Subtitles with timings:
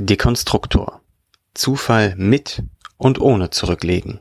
[0.00, 1.02] Dekonstruktor.
[1.54, 2.62] Zufall mit
[2.98, 4.20] und ohne zurücklegen.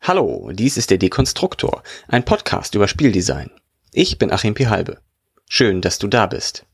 [0.00, 3.50] Hallo, dies ist der Dekonstruktor, ein Podcast über Spieldesign.
[3.90, 5.00] Ich bin Achim Pihalbe.
[5.48, 6.66] Schön, dass du da bist.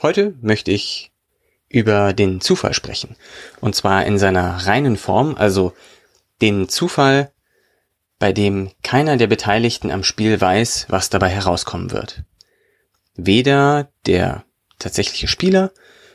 [0.00, 1.12] Heute möchte ich
[1.68, 3.16] über den Zufall sprechen.
[3.60, 5.74] Und zwar in seiner reinen Form, also
[6.40, 7.30] den Zufall,
[8.18, 12.24] bei dem keiner der Beteiligten am Spiel weiß, was dabei herauskommen wird
[13.14, 14.44] weder der
[14.78, 15.72] tatsächliche Spieler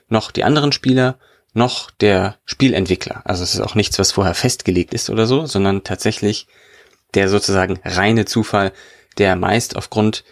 [0.09, 1.19] noch die anderen Spieler
[1.53, 3.21] noch der Spielentwickler.
[3.25, 6.47] Also es ist auch nichts, was vorher festgelegt ist oder so, sondern tatsächlich
[7.13, 8.71] der sozusagen reine Zufall,
[9.17, 10.23] der meist aufgrund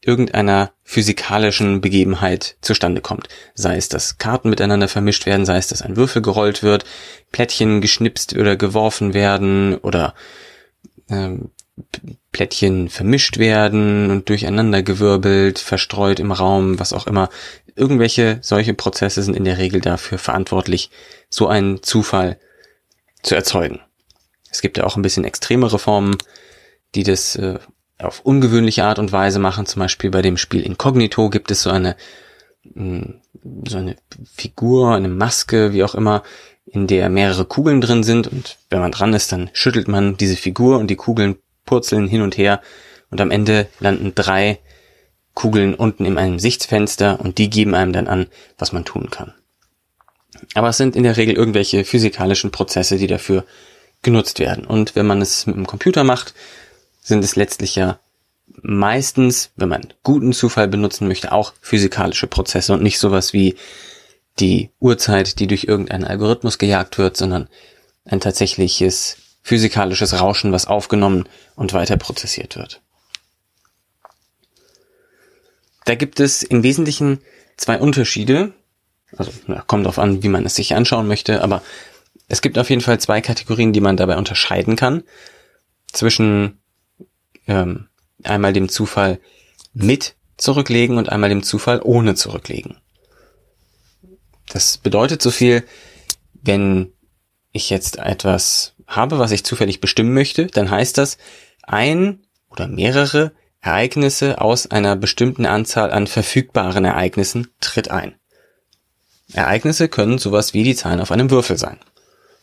[0.00, 3.28] irgendeiner physikalischen Begebenheit zustande kommt.
[3.54, 6.84] Sei es, dass Karten miteinander vermischt werden, sei es, dass ein Würfel gerollt wird,
[7.32, 10.14] Plättchen geschnipst oder geworfen werden oder
[11.08, 11.50] ähm,
[12.38, 17.30] Plättchen vermischt werden und durcheinander gewirbelt, verstreut im Raum, was auch immer.
[17.74, 20.90] Irgendwelche solche Prozesse sind in der Regel dafür verantwortlich,
[21.28, 22.38] so einen Zufall
[23.24, 23.80] zu erzeugen.
[24.52, 26.16] Es gibt ja auch ein bisschen extremere Formen,
[26.94, 27.58] die das äh,
[27.98, 29.66] auf ungewöhnliche Art und Weise machen.
[29.66, 31.96] Zum Beispiel bei dem Spiel Incognito gibt es so eine,
[32.72, 33.20] hm,
[33.66, 33.96] so eine
[34.32, 36.22] Figur, eine Maske, wie auch immer,
[36.66, 40.36] in der mehrere Kugeln drin sind und wenn man dran ist, dann schüttelt man diese
[40.36, 41.34] Figur und die Kugeln
[41.68, 42.62] purzeln hin und her
[43.10, 44.58] und am Ende landen drei
[45.34, 49.34] Kugeln unten in einem Sichtfenster und die geben einem dann an, was man tun kann.
[50.54, 53.44] Aber es sind in der Regel irgendwelche physikalischen Prozesse, die dafür
[54.02, 54.64] genutzt werden.
[54.64, 56.34] Und wenn man es mit dem Computer macht,
[57.02, 57.98] sind es letztlich ja
[58.62, 63.56] meistens, wenn man guten Zufall benutzen möchte, auch physikalische Prozesse und nicht sowas wie
[64.40, 67.48] die Uhrzeit, die durch irgendeinen Algorithmus gejagt wird, sondern
[68.04, 72.80] ein tatsächliches physikalisches Rauschen, was aufgenommen und weiter prozessiert wird.
[75.84, 77.20] Da gibt es im Wesentlichen
[77.56, 78.52] zwei Unterschiede.
[79.16, 81.62] Also na, kommt darauf an, wie man es sich anschauen möchte, aber
[82.28, 85.02] es gibt auf jeden Fall zwei Kategorien, die man dabei unterscheiden kann.
[85.90, 86.58] Zwischen
[87.46, 87.88] ähm,
[88.22, 89.18] einmal dem Zufall
[89.72, 92.76] mit zurücklegen und einmal dem Zufall ohne zurücklegen.
[94.48, 95.64] Das bedeutet so viel,
[96.34, 96.92] wenn
[97.52, 101.18] ich jetzt etwas habe, was ich zufällig bestimmen möchte, dann heißt das,
[101.62, 108.14] ein oder mehrere Ereignisse aus einer bestimmten Anzahl an verfügbaren Ereignissen tritt ein.
[109.32, 111.78] Ereignisse können sowas wie die Zahlen auf einem Würfel sein.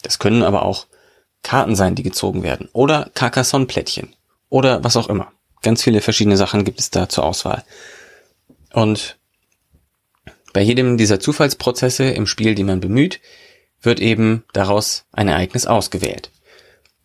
[0.03, 0.85] Das können aber auch
[1.41, 4.15] Karten sein, die gezogen werden oder Carcassonne-Plättchen
[4.49, 5.31] oder was auch immer.
[5.63, 7.63] Ganz viele verschiedene Sachen gibt es da zur Auswahl.
[8.71, 9.17] Und
[10.53, 13.19] bei jedem dieser Zufallsprozesse im Spiel, die man bemüht,
[13.81, 16.31] wird eben daraus ein Ereignis ausgewählt.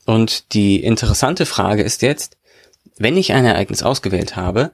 [0.06, 2.36] Und die interessante Frage ist jetzt,
[2.96, 4.72] wenn ich ein Ereignis ausgewählt habe,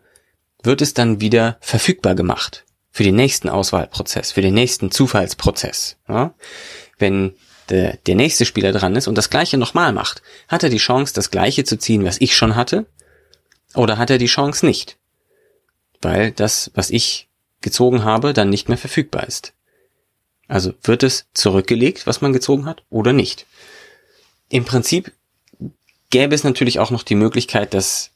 [0.62, 5.96] wird es dann wieder verfügbar gemacht für den nächsten Auswahlprozess, für den nächsten Zufallsprozess.
[6.08, 6.34] Ja?
[6.98, 7.34] Wenn
[7.68, 11.12] der, der nächste Spieler dran ist und das gleiche nochmal macht, hat er die Chance,
[11.14, 12.86] das gleiche zu ziehen, was ich schon hatte,
[13.74, 14.96] oder hat er die Chance nicht?
[16.00, 17.28] Weil das, was ich
[17.60, 19.52] gezogen habe, dann nicht mehr verfügbar ist.
[20.48, 23.46] Also wird es zurückgelegt, was man gezogen hat, oder nicht?
[24.48, 25.12] Im Prinzip
[26.10, 28.12] gäbe es natürlich auch noch die Möglichkeit, dass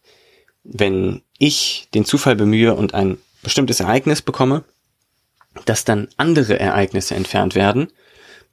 [0.62, 4.64] wenn ich den Zufall bemühe und ein bestimmtes Ereignis bekomme,
[5.64, 7.92] dass dann andere Ereignisse entfernt werden.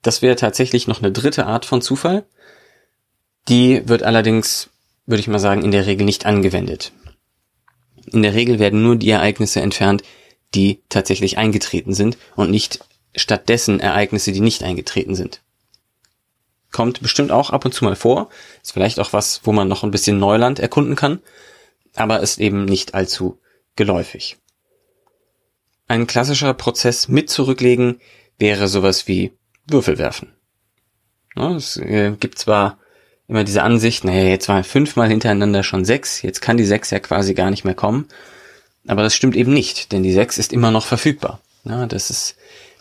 [0.01, 2.25] Das wäre tatsächlich noch eine dritte Art von Zufall.
[3.47, 4.69] Die wird allerdings,
[5.05, 6.91] würde ich mal sagen, in der Regel nicht angewendet.
[8.11, 10.03] In der Regel werden nur die Ereignisse entfernt,
[10.55, 12.79] die tatsächlich eingetreten sind und nicht
[13.15, 15.41] stattdessen Ereignisse, die nicht eingetreten sind.
[16.71, 18.29] Kommt bestimmt auch ab und zu mal vor.
[18.61, 21.19] Ist vielleicht auch was, wo man noch ein bisschen Neuland erkunden kann,
[21.95, 23.39] aber ist eben nicht allzu
[23.75, 24.37] geläufig.
[25.87, 28.01] Ein klassischer Prozess mit zurücklegen
[28.37, 29.31] wäre sowas wie
[29.65, 30.33] Würfel werfen.
[31.35, 32.77] Ja, es äh, gibt zwar
[33.27, 36.99] immer diese Ansicht, naja, jetzt waren fünfmal hintereinander schon sechs, jetzt kann die sechs ja
[36.99, 38.07] quasi gar nicht mehr kommen.
[38.87, 41.41] Aber das stimmt eben nicht, denn die sechs ist immer noch verfügbar.
[41.63, 42.35] Das ist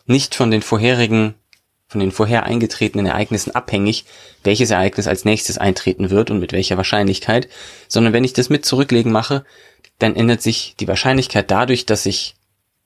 [0.06, 1.34] nicht von den vorherigen
[1.88, 4.04] von den vorher eingetretenen Ereignissen abhängig,
[4.42, 7.48] welches Ereignis als nächstes eintreten wird und mit welcher Wahrscheinlichkeit,
[7.88, 9.44] sondern wenn ich das mit zurücklegen mache,
[9.98, 12.34] dann ändert sich die Wahrscheinlichkeit dadurch, dass ich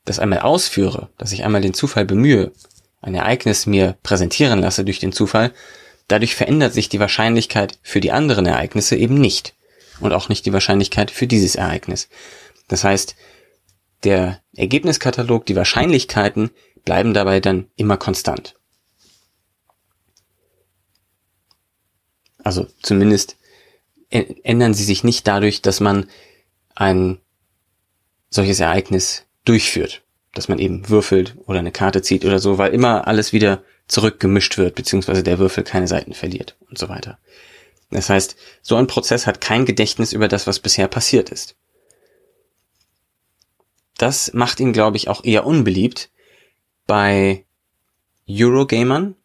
[0.05, 2.51] das einmal ausführe, dass ich einmal den Zufall bemühe,
[3.01, 5.51] ein Ereignis mir präsentieren lasse durch den Zufall,
[6.07, 9.55] dadurch verändert sich die Wahrscheinlichkeit für die anderen Ereignisse eben nicht
[9.99, 12.09] und auch nicht die Wahrscheinlichkeit für dieses Ereignis.
[12.67, 13.15] Das heißt,
[14.03, 16.51] der Ergebniskatalog, die Wahrscheinlichkeiten
[16.85, 18.55] bleiben dabei dann immer konstant.
[22.43, 23.37] Also zumindest
[24.09, 26.09] ändern sie sich nicht dadurch, dass man
[26.75, 27.19] ein
[28.29, 30.03] solches Ereignis durchführt.
[30.33, 34.57] Dass man eben würfelt oder eine Karte zieht oder so, weil immer alles wieder zurückgemischt
[34.57, 37.19] wird, beziehungsweise der Würfel keine Seiten verliert und so weiter.
[37.89, 41.55] Das heißt, so ein Prozess hat kein Gedächtnis über das, was bisher passiert ist.
[43.97, 46.09] Das macht ihn, glaube ich, auch eher unbeliebt
[46.87, 47.45] bei
[48.29, 49.15] Eurogamern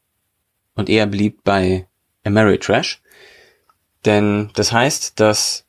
[0.74, 1.86] und eher beliebt bei
[2.24, 3.00] Ameritrash.
[4.06, 5.64] Denn das heißt, dass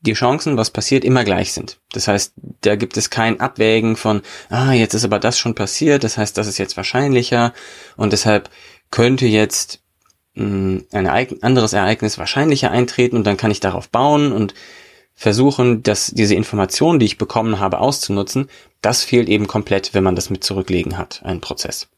[0.00, 1.78] die Chancen, was passiert, immer gleich sind.
[1.92, 2.32] Das heißt,
[2.62, 6.36] da gibt es kein Abwägen von, ah, jetzt ist aber das schon passiert, das heißt,
[6.38, 7.52] das ist jetzt wahrscheinlicher
[7.96, 8.48] und deshalb
[8.90, 9.80] könnte jetzt
[10.34, 14.54] mh, hm, ein anderes Ereignis wahrscheinlicher eintreten und dann kann ich darauf bauen und
[15.14, 18.48] versuchen, dass diese Information, die ich bekommen habe, auszunutzen.
[18.80, 21.88] Das fehlt eben komplett, wenn man das mit zurücklegen hat, einen Prozess.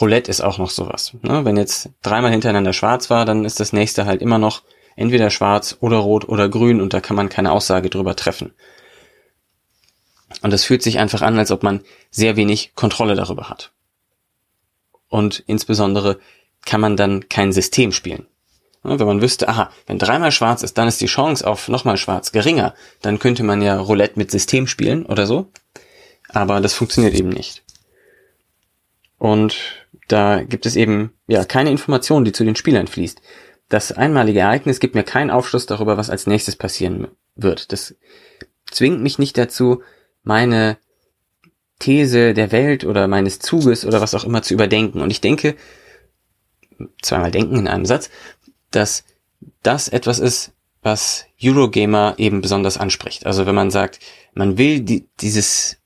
[0.00, 1.14] Roulette ist auch noch sowas.
[1.22, 1.44] Ne?
[1.44, 4.62] Wenn jetzt dreimal hintereinander schwarz war, dann ist das nächste halt immer noch
[4.96, 8.52] entweder schwarz oder rot oder grün und da kann man keine Aussage drüber treffen.
[10.42, 11.80] Und das fühlt sich einfach an, als ob man
[12.10, 13.72] sehr wenig Kontrolle darüber hat.
[15.08, 16.18] Und insbesondere
[16.64, 18.26] kann man dann kein System spielen.
[18.82, 22.32] Wenn man wüsste, aha, wenn dreimal schwarz ist, dann ist die Chance auf nochmal schwarz
[22.32, 25.50] geringer, dann könnte man ja Roulette mit System spielen oder so.
[26.28, 27.63] Aber das funktioniert eben nicht.
[29.24, 29.56] Und
[30.08, 33.22] da gibt es eben ja keine Information, die zu den Spielern fließt
[33.68, 37.72] das einmalige Ereignis gibt mir keinen Aufschluss darüber, was als nächstes passieren wird.
[37.72, 37.94] Das
[38.70, 39.82] zwingt mich nicht dazu,
[40.22, 40.78] meine
[41.78, 45.00] These der Welt oder meines Zuges oder was auch immer zu überdenken.
[45.00, 45.56] Und ich denke,
[47.02, 48.10] zweimal denken in einem Satz,
[48.70, 49.04] dass
[49.62, 53.26] das etwas ist, was Eurogamer eben besonders anspricht.
[53.26, 54.00] Also wenn man sagt,
[54.34, 55.78] man will die, dieses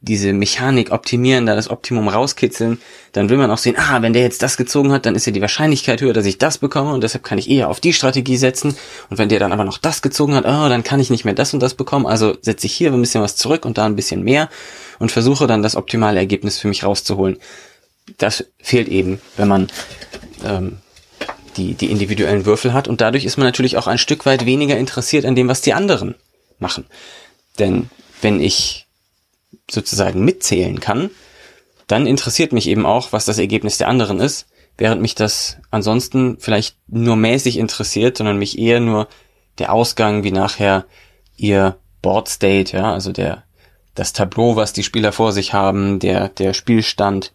[0.00, 2.78] diese Mechanik optimieren, da das Optimum rauskitzeln,
[3.12, 5.32] dann will man auch sehen, ah, wenn der jetzt das gezogen hat, dann ist ja
[5.32, 8.36] die Wahrscheinlichkeit höher, dass ich das bekomme und deshalb kann ich eher auf die Strategie
[8.36, 8.76] setzen.
[9.10, 11.34] Und wenn der dann aber noch das gezogen hat, oh, dann kann ich nicht mehr
[11.34, 12.06] das und das bekommen.
[12.06, 14.48] Also setze ich hier ein bisschen was zurück und da ein bisschen mehr
[14.98, 17.38] und versuche dann das optimale Ergebnis für mich rauszuholen.
[18.18, 19.68] Das fehlt eben, wenn man
[20.44, 20.78] ähm,
[21.56, 24.76] die, die individuellen Würfel hat und dadurch ist man natürlich auch ein Stück weit weniger
[24.76, 26.14] interessiert an dem, was die anderen
[26.58, 26.86] machen.
[27.58, 27.90] Denn
[28.20, 28.85] wenn ich
[29.70, 31.10] sozusagen mitzählen kann,
[31.86, 34.46] dann interessiert mich eben auch, was das Ergebnis der anderen ist,
[34.78, 39.08] während mich das ansonsten vielleicht nur mäßig interessiert, sondern mich eher nur
[39.58, 40.84] der Ausgang, wie nachher
[41.36, 43.44] ihr Board State, ja, also der,
[43.94, 47.32] das Tableau, was die Spieler vor sich haben, der, der Spielstand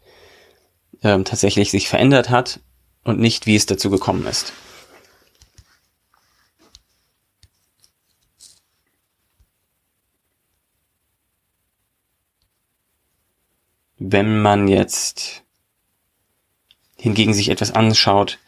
[1.04, 2.60] ähm, tatsächlich sich verändert hat
[3.04, 4.54] und nicht, wie es dazu gekommen ist.
[14.04, 15.44] Wenn man jetzt
[16.98, 18.40] hingegen sich etwas anschaut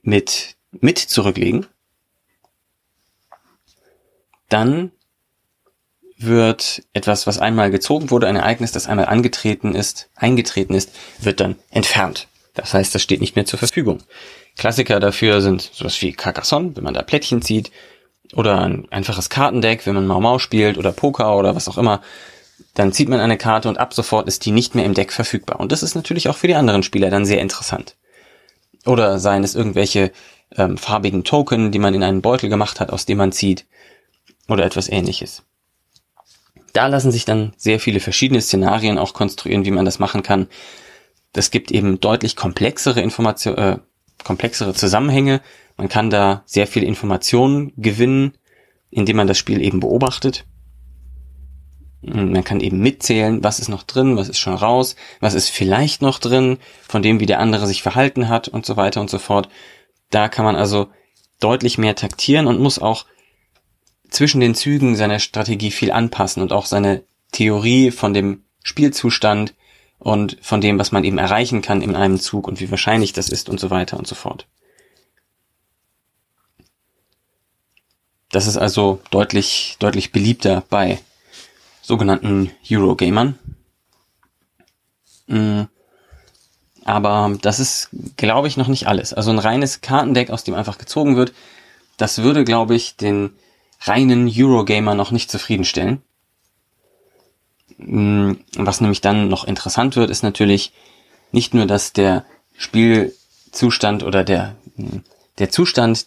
[0.00, 1.66] mit mit zurücklegen,
[4.48, 4.90] dann
[6.16, 11.40] wird etwas, was einmal gezogen wurde, ein Ereignis, das einmal angetreten ist, eingetreten ist, wird
[11.40, 12.28] dann entfernt.
[12.54, 14.02] Das heißt, das steht nicht mehr zur Verfügung.
[14.56, 17.70] Klassiker dafür sind sowas wie Carcassonne, wenn man da Plättchen zieht,
[18.32, 22.00] oder ein einfaches Kartendeck, wenn man Mau Mau spielt, oder Poker oder was auch immer.
[22.74, 25.60] Dann zieht man eine Karte und ab sofort ist die nicht mehr im Deck verfügbar.
[25.60, 27.96] Und das ist natürlich auch für die anderen Spieler dann sehr interessant.
[28.86, 30.12] Oder seien es irgendwelche
[30.56, 33.66] ähm, farbigen Token, die man in einen Beutel gemacht hat, aus dem man zieht.
[34.48, 35.44] Oder etwas ähnliches.
[36.72, 40.48] Da lassen sich dann sehr viele verschiedene Szenarien auch konstruieren, wie man das machen kann.
[41.32, 43.78] Das gibt eben deutlich komplexere Informationen, äh,
[44.24, 45.40] komplexere Zusammenhänge.
[45.76, 48.34] Man kann da sehr viel Informationen gewinnen,
[48.90, 50.44] indem man das Spiel eben beobachtet.
[52.02, 56.02] Man kann eben mitzählen, was ist noch drin, was ist schon raus, was ist vielleicht
[56.02, 59.20] noch drin, von dem, wie der andere sich verhalten hat und so weiter und so
[59.20, 59.48] fort.
[60.10, 60.88] Da kann man also
[61.38, 63.06] deutlich mehr taktieren und muss auch
[64.10, 69.54] zwischen den Zügen seiner Strategie viel anpassen und auch seine Theorie von dem Spielzustand
[70.00, 73.28] und von dem, was man eben erreichen kann in einem Zug und wie wahrscheinlich das
[73.28, 74.48] ist und so weiter und so fort.
[78.30, 80.98] Das ist also deutlich, deutlich beliebter bei
[81.82, 83.38] sogenannten Eurogamern.
[85.26, 85.62] Mm,
[86.84, 89.12] aber das ist, glaube ich, noch nicht alles.
[89.12, 91.32] Also ein reines Kartendeck, aus dem einfach gezogen wird,
[91.96, 93.30] das würde, glaube ich, den
[93.80, 96.02] reinen Eurogamer noch nicht zufriedenstellen.
[97.78, 100.72] Mm, was nämlich dann noch interessant wird, ist natürlich
[101.32, 102.24] nicht nur, dass der
[102.56, 104.98] Spielzustand oder der, mm,
[105.38, 106.06] der Zustand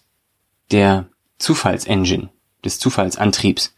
[0.72, 1.06] der
[1.38, 2.30] Zufallsengine,
[2.64, 3.74] des Zufallsantriebs,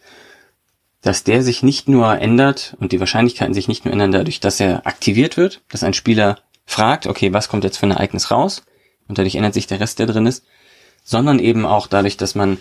[1.02, 4.60] dass der sich nicht nur ändert und die Wahrscheinlichkeiten sich nicht nur ändern dadurch, dass
[4.60, 8.64] er aktiviert wird, dass ein Spieler fragt, okay, was kommt jetzt für ein Ereignis raus?
[9.08, 10.46] Und dadurch ändert sich der Rest, der drin ist,
[11.04, 12.58] sondern eben auch dadurch, dass man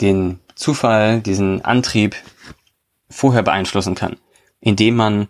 [0.00, 2.16] den Zufall, diesen Antrieb
[3.08, 4.16] vorher beeinflussen kann,
[4.60, 5.28] indem man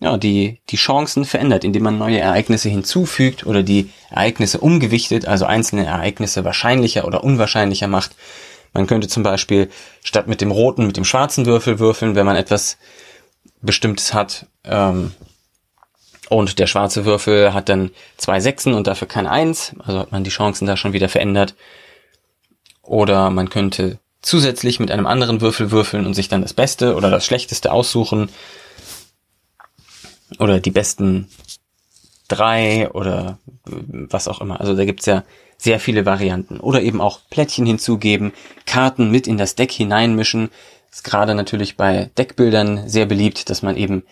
[0.00, 5.46] ja, die, die Chancen verändert, indem man neue Ereignisse hinzufügt oder die Ereignisse umgewichtet, also
[5.46, 8.14] einzelne Ereignisse wahrscheinlicher oder unwahrscheinlicher macht.
[8.74, 9.70] Man könnte zum Beispiel
[10.02, 12.76] statt mit dem roten mit dem schwarzen Würfel würfeln, wenn man etwas
[13.62, 14.46] Bestimmtes hat.
[14.64, 15.12] Ähm,
[16.28, 19.74] und der schwarze Würfel hat dann zwei Sechsen und dafür kein Eins.
[19.78, 21.54] Also hat man die Chancen da schon wieder verändert.
[22.82, 27.10] Oder man könnte zusätzlich mit einem anderen Würfel würfeln und sich dann das Beste oder
[27.10, 28.28] das Schlechteste aussuchen.
[30.38, 31.28] Oder die besten
[32.26, 34.60] drei oder was auch immer.
[34.60, 35.24] Also da gibt's ja
[35.56, 36.60] sehr viele Varianten.
[36.60, 38.32] Oder eben auch Plättchen hinzugeben,
[38.66, 40.50] Karten mit in das Deck hineinmischen.
[40.90, 44.04] Ist gerade natürlich bei Deckbildern sehr beliebt, dass man eben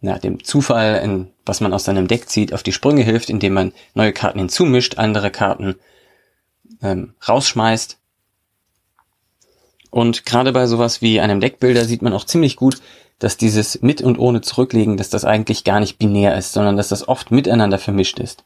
[0.00, 3.54] na, dem Zufall, in, was man aus seinem Deck zieht, auf die Sprünge hilft, indem
[3.54, 5.74] man neue Karten hinzumischt, andere Karten
[6.82, 7.98] ähm, rausschmeißt.
[9.90, 12.80] Und gerade bei sowas wie einem Deckbilder sieht man auch ziemlich gut,
[13.18, 16.88] dass dieses mit und ohne zurücklegen, dass das eigentlich gar nicht binär ist, sondern dass
[16.88, 18.44] das oft miteinander vermischt ist.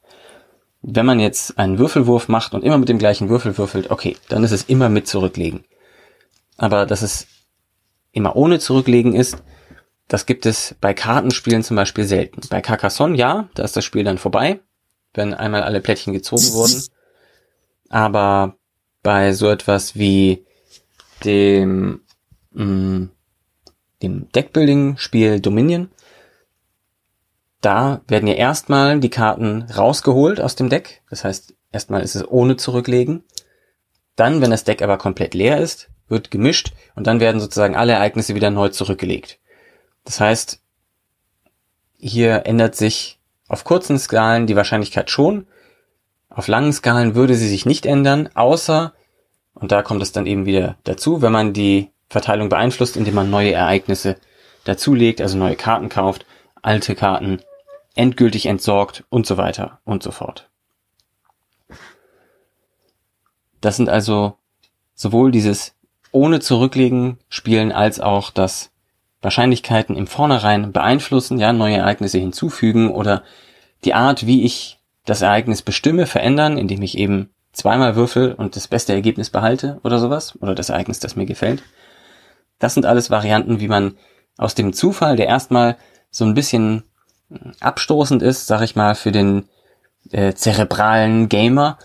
[0.82, 4.42] Wenn man jetzt einen Würfelwurf macht und immer mit dem gleichen Würfel würfelt, okay, dann
[4.42, 5.64] ist es immer mit zurücklegen.
[6.56, 7.28] Aber dass es
[8.10, 9.42] immer ohne zurücklegen ist,
[10.08, 12.42] das gibt es bei Kartenspielen zum Beispiel selten.
[12.50, 14.60] Bei Carcassonne ja, da ist das Spiel dann vorbei,
[15.14, 16.82] wenn einmal alle Plättchen gezogen wurden.
[17.88, 18.56] Aber
[19.02, 20.44] bei so etwas wie
[21.24, 22.02] dem,
[22.52, 23.10] mh, mm,
[24.02, 25.90] dem Deckbuilding-Spiel Dominion,
[27.62, 31.02] da werden ja erstmal die Karten rausgeholt aus dem Deck.
[31.08, 33.24] Das heißt, erstmal ist es ohne zurücklegen.
[34.16, 37.92] Dann, wenn das Deck aber komplett leer ist, wird gemischt und dann werden sozusagen alle
[37.92, 39.38] Ereignisse wieder neu zurückgelegt.
[40.04, 40.60] Das heißt,
[41.96, 45.46] hier ändert sich auf kurzen Skalen die Wahrscheinlichkeit schon.
[46.28, 48.92] Auf langen Skalen würde sie sich nicht ändern, außer
[49.54, 53.30] und da kommt es dann eben wieder dazu, wenn man die Verteilung beeinflusst, indem man
[53.30, 54.16] neue Ereignisse
[54.64, 56.26] dazulegt, also neue Karten kauft,
[56.60, 57.40] alte Karten
[57.94, 60.48] endgültig entsorgt und so weiter und so fort.
[63.60, 64.36] Das sind also
[64.94, 65.74] sowohl dieses
[66.10, 68.70] ohne zurücklegen spielen als auch das
[69.22, 73.22] Wahrscheinlichkeiten im Vornherein beeinflussen, ja, neue Ereignisse hinzufügen oder
[73.84, 78.68] die Art, wie ich das Ereignis bestimme, verändern, indem ich eben zweimal würfel und das
[78.68, 81.62] beste Ergebnis behalte oder sowas, oder das Ereignis, das mir gefällt.
[82.58, 83.96] Das sind alles Varianten, wie man
[84.38, 85.76] aus dem Zufall, der erstmal
[86.10, 86.84] so ein bisschen
[87.60, 89.48] abstoßend ist, sag ich mal, für den
[90.10, 91.78] äh, zerebralen Gamer,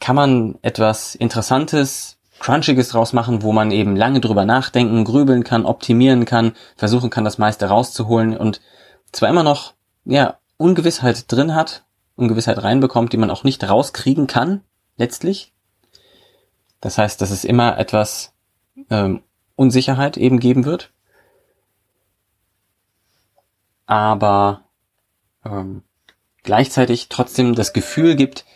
[0.00, 5.64] kann man etwas Interessantes, Crunchiges draus machen, wo man eben lange drüber nachdenken, grübeln kann,
[5.64, 8.60] optimieren kann, versuchen kann, das meiste rauszuholen und
[9.12, 11.84] zwar immer noch, ja, Ungewissheit drin hat,
[12.16, 14.62] Ungewissheit reinbekommt, die man auch nicht rauskriegen kann,
[14.96, 15.52] letztlich.
[16.80, 18.32] Das heißt, dass es immer etwas
[18.90, 19.22] ähm,
[19.54, 20.90] Unsicherheit eben geben wird.
[23.92, 24.70] Aber
[25.44, 25.82] ähm,
[26.44, 28.46] gleichzeitig trotzdem das Gefühl gibt,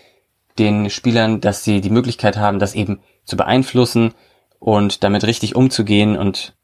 [0.58, 4.14] den Spielern, dass sie die Möglichkeit haben, das eben zu beeinflussen
[4.60, 6.56] und damit richtig umzugehen und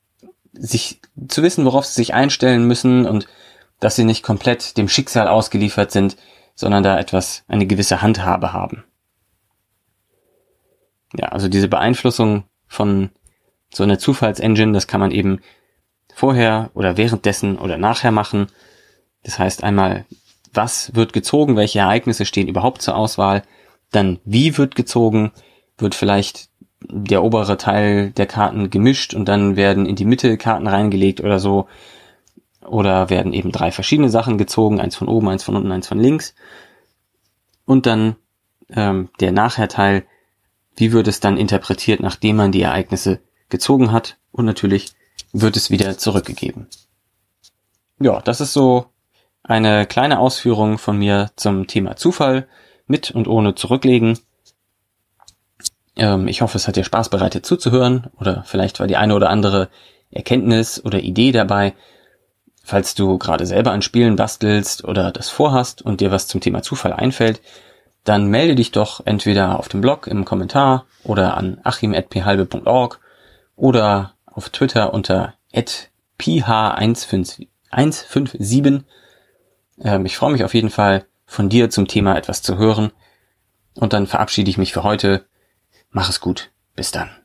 [0.55, 3.26] sich zu wissen, worauf sie sich einstellen müssen und
[3.79, 6.17] dass sie nicht komplett dem Schicksal ausgeliefert sind,
[6.55, 8.85] sondern da etwas, eine gewisse Handhabe haben.
[11.14, 13.11] Ja, also diese Beeinflussung von
[13.71, 15.43] so einer Zufallsengine, das kann man eben
[16.14, 18.47] vorher oder währenddessen oder nachher machen.
[19.23, 20.04] Das heißt einmal,
[20.52, 23.42] was wird gezogen, welche Ereignisse stehen überhaupt zur Auswahl,
[23.90, 25.33] dann wie wird gezogen,
[25.78, 26.49] wird vielleicht
[26.88, 31.38] der obere Teil der Karten gemischt und dann werden in die Mitte Karten reingelegt oder
[31.38, 31.69] so.
[32.64, 35.99] Oder werden eben drei verschiedene Sachen gezogen, eins von oben, eins von unten, eins von
[35.99, 36.35] links.
[37.64, 38.16] Und dann
[38.71, 40.04] ähm, der Nachherteil,
[40.76, 44.16] wie wird es dann interpretiert, nachdem man die Ereignisse gezogen hat.
[44.31, 44.95] Und natürlich
[45.33, 46.69] wird es wieder zurückgegeben.
[48.01, 48.87] Ja, das ist so
[49.43, 52.47] eine kleine Ausführung von mir zum Thema Zufall
[52.87, 54.19] mit und ohne zurücklegen.
[55.97, 59.31] Ähm, ich hoffe, es hat dir Spaß bereitet zuzuhören oder vielleicht war die eine oder
[59.31, 59.69] andere
[60.11, 61.75] Erkenntnis oder Idee dabei.
[62.65, 66.62] Falls du gerade selber an Spielen bastelst oder das vorhast und dir was zum Thema
[66.62, 67.41] Zufall einfällt,
[68.05, 73.01] dann melde dich doch entweder auf dem Blog im Kommentar oder an achim.phalbe.org
[73.57, 75.35] oder auf Twitter unter
[76.19, 78.85] ph157.
[79.81, 82.93] Ähm, ich freue mich auf jeden Fall, von dir zum Thema etwas zu hören.
[83.75, 85.27] Und dann verabschiede ich mich für heute.
[85.91, 86.51] Mach es gut.
[86.75, 87.22] Bis dann.